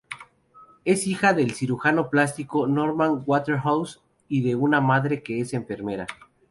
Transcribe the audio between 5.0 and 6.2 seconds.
que es enfermera.